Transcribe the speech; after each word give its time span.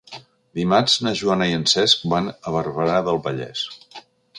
Dimarts 0.59 0.95
na 1.07 1.13
Joana 1.21 1.49
i 1.51 1.55
en 1.59 1.67
Cesc 1.75 2.03
van 2.15 2.33
a 2.39 2.57
Barberà 2.59 3.01
del 3.11 3.25
Vallès. 3.29 3.69